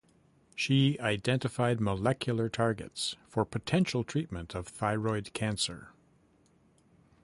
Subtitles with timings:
[0.55, 5.89] She identified molecular targets for potential treatment of thyroid cancer.